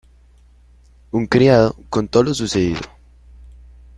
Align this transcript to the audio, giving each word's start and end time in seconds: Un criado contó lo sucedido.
Un 1.11 1.27
criado 1.27 1.75
contó 1.91 2.23
lo 2.23 2.33
sucedido. 2.33 2.81